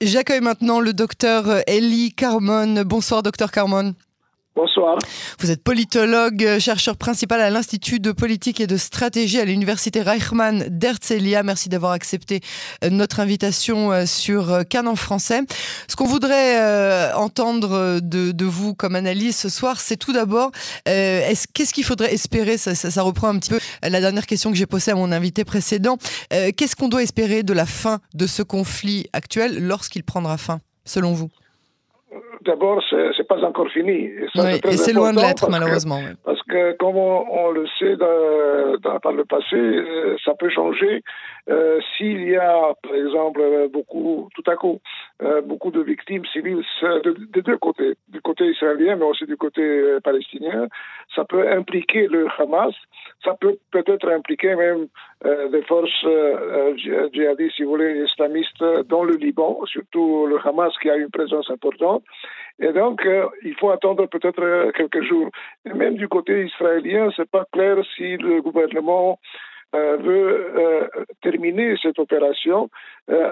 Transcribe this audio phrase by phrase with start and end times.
[0.00, 2.84] J'accueille maintenant le docteur Elie Carmon.
[2.84, 3.96] Bonsoir, docteur Carmon.
[4.58, 4.98] Bonsoir.
[5.38, 10.66] Vous êtes politologue, chercheur principal à l'Institut de politique et de stratégie à l'Université Reichmann
[10.68, 11.44] d'Herzliya.
[11.44, 12.40] Merci d'avoir accepté
[12.82, 15.42] euh, notre invitation euh, sur euh, en français.
[15.86, 20.50] Ce qu'on voudrait entendre de, vous comme analyse ce soir, c'est tout d'abord,
[20.84, 22.58] qu'est-ce qu'il faudrait espérer?
[22.58, 25.44] Ça, ça, reprend un petit peu la dernière question que j'ai posée à mon invité
[25.44, 25.98] précédent.
[26.30, 31.12] qu'est-ce qu'on doit espérer de la fin de ce conflit actuel lorsqu'il prendra fin, selon
[31.12, 31.30] vous?
[32.44, 34.10] D'abord, c'est pas encore fini.
[34.34, 36.00] Et, c'est loin de l'être, malheureusement.
[36.24, 41.02] Parce que, comme on, le sait dans, par le passé, euh, ça peut changer.
[41.48, 43.40] Euh, s'il y a, par exemple,
[43.72, 44.80] beaucoup, tout à coup,
[45.22, 46.62] euh, beaucoup de victimes civiles
[47.32, 49.62] des deux côtés, du côté israélien, mais aussi du côté
[50.04, 50.68] palestinien,
[51.14, 52.74] ça peut impliquer le Hamas,
[53.24, 54.86] ça peut peut-être impliquer même
[55.24, 56.06] des forces
[56.76, 61.50] djihadistes, si vous voulez, islamistes dans le Liban, surtout le Hamas qui a une présence
[61.50, 62.04] importante.
[62.60, 65.30] Et donc, euh, il faut attendre peut-être euh, quelques jours.
[65.64, 70.90] Et même du côté israélien, c'est pas clair si le gouvernement euh, veut
[71.22, 72.70] terminer cette opération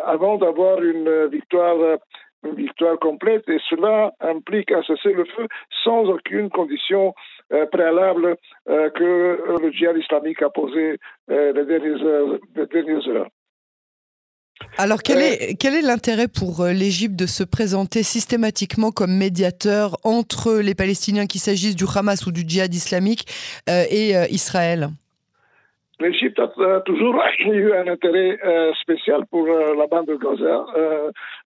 [0.05, 1.99] avant d'avoir une victoire
[2.45, 5.47] une victoire complète et cela implique un cessez-le-feu
[5.83, 7.15] sans aucune condition
[7.73, 10.99] préalable que le djihad islamique a posé
[11.29, 13.29] les dernières heures.
[14.79, 19.97] Alors quel est, quel est l'intérêt pour euh, l'Égypte de se présenter systématiquement comme médiateur
[20.05, 23.27] entre les Palestiniens, qu'il s'agisse du Hamas ou du djihad islamique,
[23.69, 24.91] euh, et euh, Israël?
[25.99, 28.39] L'Égypte a toujours eu un intérêt
[28.81, 30.67] spécial pour la bande de Gaza.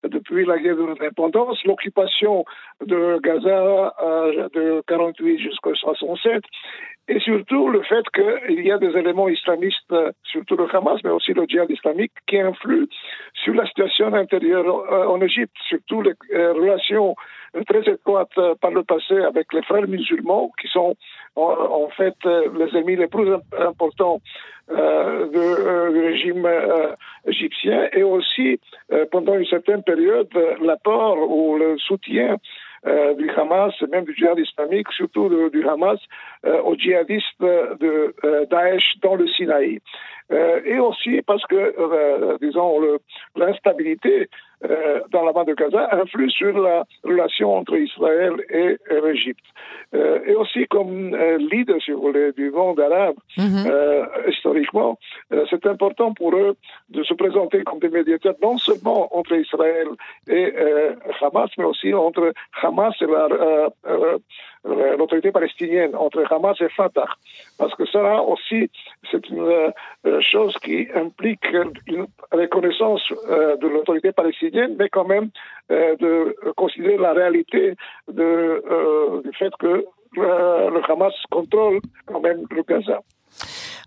[0.05, 2.45] depuis la guerre de l'indépendance, l'occupation
[2.85, 3.95] de Gaza
[4.55, 6.43] de 48 jusqu'à 67
[7.11, 11.33] et surtout le fait qu'il y a des éléments islamistes, surtout le Hamas, mais aussi
[11.33, 12.87] le djihad islamique, qui influent
[13.43, 17.17] sur la situation intérieure euh, en Égypte, surtout les euh, relations
[17.67, 20.97] très étroites euh, par le passé avec les frères musulmans, qui sont
[21.37, 24.21] en, fait les ennemis les plus importants
[24.69, 26.47] du régime
[27.27, 28.61] égyptien, et aussi
[29.11, 30.29] pendant une certaine période
[30.61, 32.37] l'apport ou le soutien
[32.87, 35.99] euh, du Hamas, même du djihad islamique, surtout du Hamas,
[36.47, 39.81] euh, aux djihadistes de euh, Daesh dans le Sinaï.
[40.31, 42.99] Et aussi parce que, disons,
[43.37, 44.29] l'instabilité
[44.63, 49.45] euh, dans la bande de Gaza influe sur la relation entre Israël et, l'Égypte.
[49.95, 53.73] Euh, et aussi comme euh, leader, si vous voulez, du monde arabe, mhm.
[54.29, 54.99] historiquement,
[55.49, 56.57] c'est important pour eux
[56.91, 59.89] de se présenter comme des médiateurs non seulement entre Israël
[60.29, 60.53] et
[61.23, 63.07] Hamas, mais aussi entre Hamas et
[64.99, 67.09] l'autorité palestinienne, entre Hamas et Fatah.
[67.59, 68.71] Parce que ça aussi,
[69.11, 69.73] c'est une
[70.21, 71.47] chose qui implique
[71.87, 75.31] une reconnaissance de l'autorité palestinienne mais quand même
[75.71, 77.75] euh, de considérer la réalité
[78.19, 79.85] euh, du fait que
[80.19, 83.01] euh, le Hamas contrôle quand même le Gaza.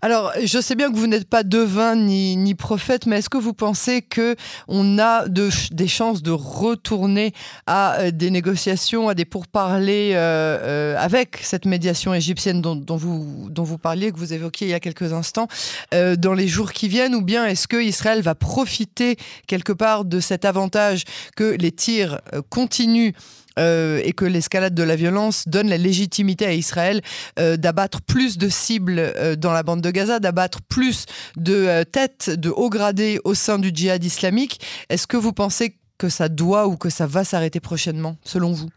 [0.04, 3.38] Alors, je sais bien que vous n'êtes pas devin ni, ni prophète, mais est-ce que
[3.38, 4.36] vous pensez que
[4.68, 7.32] on a de, des chances de retourner
[7.66, 13.48] à euh, des négociations, à des pourparlers euh, euh, avec cette médiation égyptienne dont, vous,
[13.48, 15.48] dont vous parliez, que vous évoquiez il y a quelques instants,
[15.90, 19.16] dans les jours qui viennent, ou bien est-ce que Israël va profiter
[19.46, 21.04] quelque part de cet avantage
[21.34, 22.20] que les tirs
[22.50, 23.14] continuent
[23.58, 27.00] euh, et que l'escalade de la violence donne la légitimité à Israël
[27.38, 31.06] euh, d'abattre plus de cibles euh, dans la bande de Gaza, d'abattre plus
[31.36, 34.60] de têtes de hauts gradés au sein du djihad islamique.
[34.88, 38.68] Est-ce que vous pensez que ça doit ou que ça va s'arrêter prochainement, selon vous?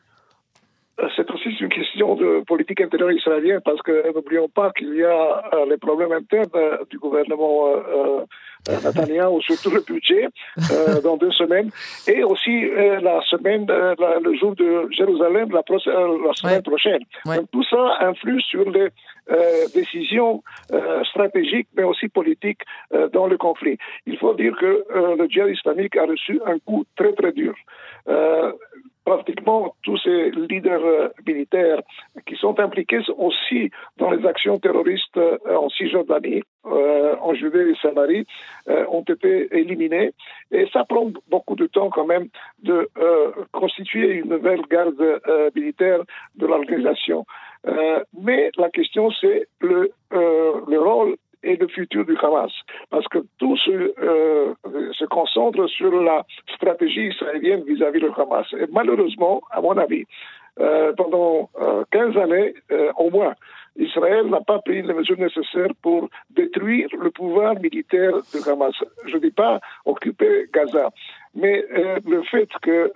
[1.15, 5.65] C'est aussi une question de politique intérieure israélienne parce que n'oublions pas qu'il y a
[5.69, 6.49] les problèmes internes
[6.89, 8.25] du gouvernement euh,
[9.29, 10.27] ou surtout le budget
[10.71, 11.69] euh, dans deux semaines,
[12.07, 17.01] et aussi euh, la semaine, euh, le jour de Jérusalem, la, la semaine prochaine.
[17.25, 18.89] Donc, tout ça influe sur les
[19.73, 20.41] décisions
[21.09, 22.61] stratégiques, mais aussi politiques
[23.11, 23.77] dans le conflit.
[24.05, 24.85] Il faut dire que
[25.17, 27.53] le djihad islamique a reçu un coup très très dur
[29.07, 31.81] pratiquement tous ces leaders euh, militaires
[32.25, 37.75] qui sont impliqués aussi dans les actions terroristes euh, en Cisjordanie, euh, en Judée et
[37.81, 38.25] Samarie,
[38.89, 40.11] ont été éliminés.
[40.51, 42.27] Et ça prend beaucoup de temps quand même
[42.63, 42.89] de
[43.53, 45.01] constituer une nouvelle garde
[45.55, 46.01] militaire
[46.35, 47.25] de l'organisation.
[48.25, 52.51] mais la question, c'est le, le rôle et le futur du Hamas.
[52.89, 54.53] Parce que tout se, euh,
[55.09, 56.25] concentre sur la
[56.55, 58.47] stratégie israélienne vis-à-vis du Hamas.
[58.53, 60.05] Et malheureusement, à mon avis,
[60.59, 61.49] euh, pendant
[61.91, 62.53] 15 euh, années
[62.97, 63.35] au moins,
[63.75, 68.73] Israël n'a pas pris les mesures nécessaires pour détruire le pouvoir militaire du Hamas.
[69.05, 70.89] Je ne dis pas occuper Gaza,
[71.35, 71.63] Mais
[72.05, 72.91] le fait que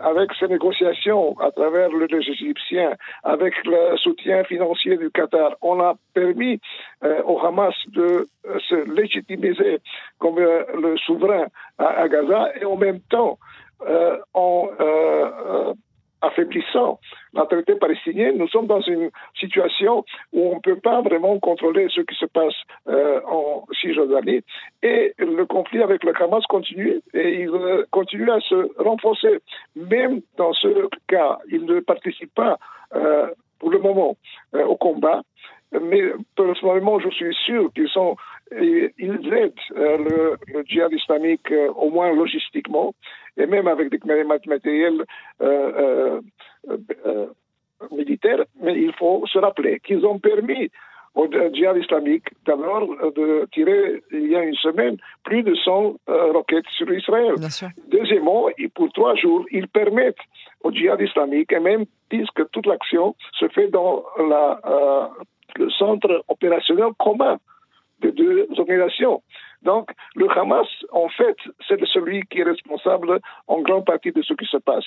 [0.00, 2.94] avec ces négociations à travers les Égyptiens,
[3.24, 6.60] avec le soutien financier du Qatar, on a permis
[7.24, 8.28] au Hamas de
[8.68, 9.78] se légitimiser
[10.18, 11.46] comme le souverain
[11.78, 13.38] à, Gaza et en même temps
[14.34, 14.68] en
[16.22, 16.98] affaiblissant
[17.34, 22.00] l'autorité palestinienne, nous sommes dans une situation où on ne peut pas vraiment contrôler ce
[22.00, 22.54] qui se passe
[22.88, 24.42] euh, en Cisjordanie.
[24.82, 29.40] Et le conflit avec le Hamas continue et il euh, continue à se renforcer.
[29.74, 32.58] Même dans ce cas, il ne participe pas
[32.94, 33.28] euh,
[33.58, 34.16] pour le moment
[34.52, 35.22] au combat.
[35.72, 38.16] Mais personnellement, je suis sûr qu'ils sont
[38.52, 42.94] ils aident le, le, djihad islamique au moins logistiquement
[43.36, 45.04] et même avec des matériels
[45.42, 46.20] euh,
[46.68, 46.76] euh,
[47.06, 47.26] euh,
[47.90, 48.44] militaires.
[48.62, 50.70] Mais il faut se rappeler qu'ils ont permis
[51.14, 56.68] au djihad islamique d'abord de tirer il y a une semaine plus de 100 roquettes
[56.76, 57.34] sur Israël.
[57.88, 60.24] Deuxièmement, pour trois jours, ils permettent
[60.62, 65.10] au djihad islamique et même disent que toute l'action se fait dans la,
[65.56, 67.38] le centre opérationnel commun
[68.00, 69.22] des deux organisations.
[69.62, 74.34] Donc, le Hamas, en fait, c'est celui qui est responsable en grande partie de ce
[74.34, 74.84] qui se passe.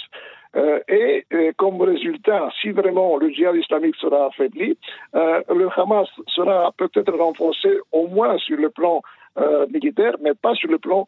[0.55, 1.25] Euh, et,
[1.57, 4.77] comme résultat, si vraiment le djihad islamique sera affaibli,
[5.15, 9.01] euh, le Hamas sera peut-être renforcé au moins sur le plan
[9.37, 11.07] euh, militaire, mais pas sur le plan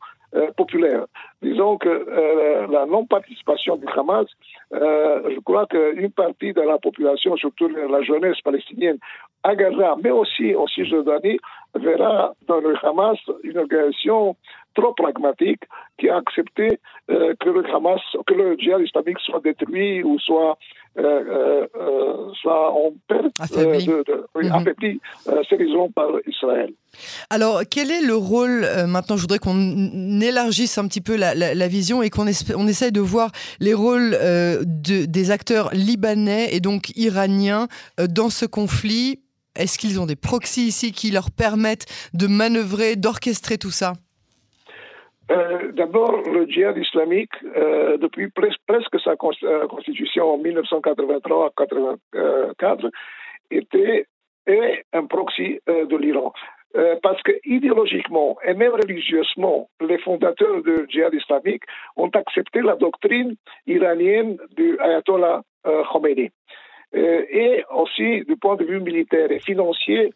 [0.55, 1.07] populaire.
[1.41, 4.27] Disons que la non-participation du Hamas,
[4.71, 8.97] je crois qu'une partie de la population, surtout la jeunesse palestinienne,
[9.43, 11.39] à Gaza, mais aussi en Cisjordanie,
[11.75, 14.35] verra dans le Hamas une organisation
[14.75, 15.63] trop pragmatique
[15.99, 16.79] qui a accepté
[17.09, 20.57] euh, que le Hamas, que le djihad islamique soit détruit ou soit,
[20.97, 24.99] euh, euh, soit en perte, affaibli, de, de, mm affaibli
[25.95, 26.71] par Israël.
[27.29, 31.53] Alors, quel est le rôle, maintenant je voudrais qu'on élargisse un petit peu la, la,
[31.53, 32.25] la vision et qu'on
[32.55, 38.45] on essaye de voir les rôles de, des acteurs libanais et donc iraniens dans ce
[38.45, 39.19] conflit
[39.61, 43.93] est-ce qu'ils ont des proxys ici qui leur permettent de manœuvrer, d'orchestrer tout ça?
[45.31, 52.89] Euh, D'abord, le djihad islamique, euh, depuis presque sa euh, constitution en 1983-84,
[53.51, 54.05] était
[54.47, 56.33] est un proxy de l'Iran.
[57.03, 61.61] parce que idéologiquement et même religieusement, les fondateurs du djihad islamique
[61.95, 63.35] ont accepté la doctrine
[63.67, 65.43] iranienne du ayatollah
[65.91, 66.31] Khomeini.
[66.93, 70.11] Euh, et aussi du point de vue militaire et financier,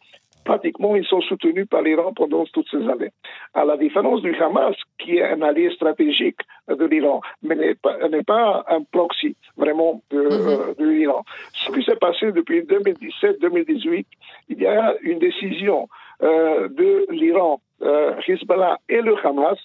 [0.46, 3.12] pratiquement ils sont soutenus par l'Iran pendant toutes ces années.
[3.52, 7.96] À la différence du Hamas, qui est un allié stratégique de l'Iran, mais n'est pas,
[8.26, 10.70] pas, un proxy vraiment de, mm-hmm.
[10.70, 11.24] euh, de l'Iran.
[11.52, 14.06] Ce qui s'est passé depuis 2017-2018,
[14.48, 15.88] il y a une décision
[16.22, 19.58] euh, de l'Iran, euh, Hezbollah et le Hamas,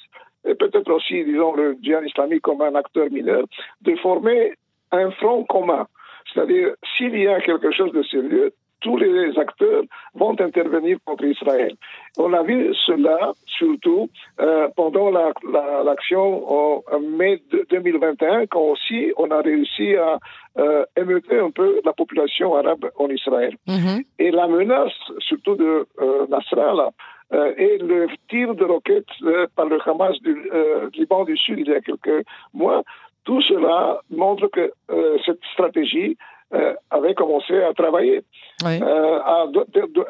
[0.44, 3.44] et peut-être aussi, disons, le djihad islamique comme un acteur mineur,
[3.82, 4.54] de former
[4.92, 5.88] un front commun
[6.34, 9.84] c'est-à-dire, s'il y a quelque chose de sérieux, tous les acteurs
[10.16, 11.74] vont intervenir contre Israël.
[12.18, 14.10] On a vu cela surtout
[14.40, 20.18] euh, pendant l'action en mai 2021, quand aussi on a réussi à
[20.58, 23.56] euh, émeuter un peu la population arabe en Israël.
[23.68, 24.04] Mm-hmm.
[24.20, 26.90] Et la menace, surtout de euh, Nasrallah,
[27.34, 30.36] euh, et le tir de roquettes euh, par le Hamas du
[30.96, 32.84] Liban du Sud il y a quelques mois
[33.24, 36.18] tout cela montre que euh, cette stratégie
[36.54, 38.24] euh, avait commencé à travailler,
[38.66, 39.46] euh, à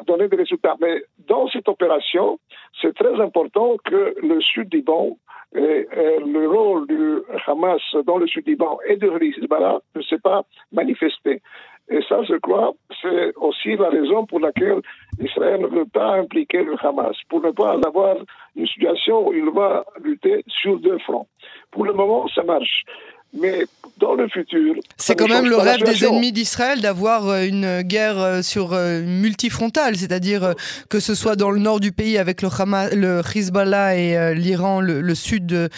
[0.06, 0.76] donner des résultats.
[0.80, 2.38] Mais dans cette opération,
[2.80, 5.16] c'est très important que le Sud Liban
[5.54, 5.86] et,
[6.24, 11.42] le rôle du Hamas dans le Sud Liban et de Hezbollah ne s'est pas manifesté.
[11.88, 14.80] Et ça, je crois, c'est aussi la raison pour laquelle
[15.18, 18.16] Israël ne veut pas impliquer le Hamas, pour ne pas avoir
[18.56, 21.26] une situation où il va lutter sur deux fronts.
[21.70, 22.84] Pour le moment, ça marche.
[23.32, 23.64] Mais
[23.98, 24.74] dans le futur.
[24.96, 29.02] C'est quand même le rêve des ennemis d'Israël d'avoir euh, une guerre euh, sur euh,
[29.02, 30.54] multifrontale, c'est-à-dire
[30.88, 34.80] que ce soit dans le nord du pays avec le, Hamas, le Hezbollah et l'Iran,
[34.80, 35.68] le, sud de,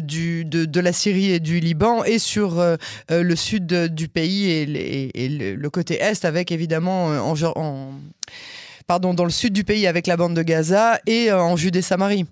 [0.00, 2.62] du, de, la Syrie et du Liban, et sur
[3.10, 7.92] le sud du pays et, le, côté est avec évidemment en, en,
[8.86, 12.26] pardon, dans le sud du pays avec la bande de Gaza et en Judée-Samarie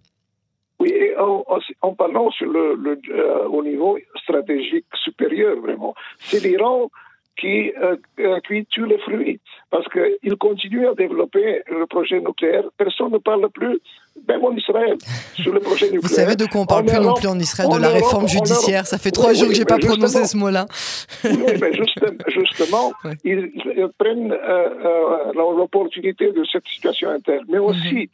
[1.27, 5.95] en, parlant sur le, euh, au niveau stratégique supérieur, vraiment.
[6.19, 6.91] C'est l'Iran
[7.39, 9.41] qui, euh, euh, qui tue les fruits.
[9.71, 12.65] Parce qu'il continue à développer le projet nucléaire.
[12.77, 13.81] Personne ne parle plus,
[14.29, 14.99] même en Israël,
[15.35, 16.03] sur le projet nucléaire.
[16.03, 18.87] Vous savez de quoi on parle plus non plus en Israël De la réforme judiciaire.
[18.87, 20.67] Ça fait trois jours que je n'ai pas prononcé ce mot-là.
[21.25, 21.73] oui, mais
[22.29, 22.93] justement,
[23.25, 23.51] ils,
[23.97, 24.37] prennent
[25.35, 27.47] l'opportunité de cette situation interne.
[27.49, 28.11] Mais aussi,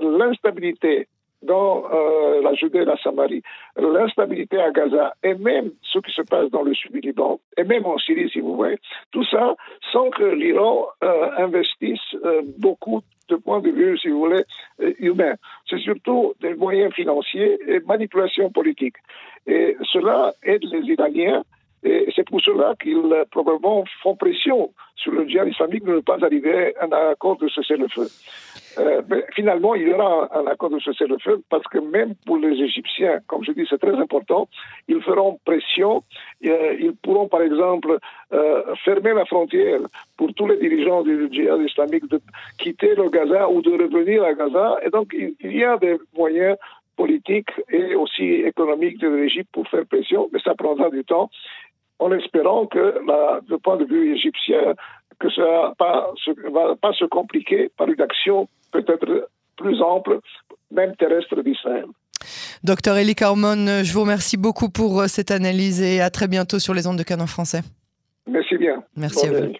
[0.00, 1.08] l'instabilité
[1.44, 3.42] dans euh, la Judée et la Samarie,
[3.76, 7.64] l'instabilité à Gaza et même ce qui se passe dans le sud du Liban et
[7.64, 8.78] même en Syrie, si vous voulez,
[9.12, 9.54] tout ça
[9.92, 14.44] sans que l'Iran euh, investisse euh, beaucoup de points de vue, si vous voulez,
[14.98, 15.36] humains.
[15.68, 18.96] C'est surtout des moyens financiers et manipulation politique.
[19.46, 21.42] Et cela aide les Iraniens
[21.84, 26.16] et c'est pour cela qu'ils probablement font pression sur le djihad islamique de ne pas
[26.22, 28.08] arriver à un accord de cessez-le-feu.
[28.78, 29.02] Euh,
[29.34, 33.44] finalement, il y aura un accord de cessez-le-feu parce que même pour les Égyptiens, comme
[33.44, 34.48] je dis, c'est très important,
[34.88, 36.02] ils feront pression.
[36.44, 37.98] Euh, ils pourront, par exemple,
[38.32, 39.80] euh, fermer la frontière
[40.16, 42.20] pour tous les dirigeants du djihad islamique de
[42.58, 44.78] quitter le Gaza ou de revenir à Gaza.
[44.84, 46.56] Et donc, il, y a des moyens
[46.96, 51.30] politiques et aussi économiques de l'Égypte pour faire pression, mais ça prendra du temps
[51.98, 53.00] en espérant que,
[53.48, 54.74] du point de vue égyptien,
[55.18, 56.12] que ça ne pas,
[56.52, 60.18] va pas se compliquer par une action peut-être plus ample,
[60.70, 61.86] même terrestre d'Israël.
[62.62, 66.74] Docteur Elie Carmon, je vous remercie beaucoup pour cette analyse et à très bientôt sur
[66.74, 67.60] les ondes de Canon français.
[68.26, 68.82] Merci bien.
[68.96, 69.52] Merci à vous.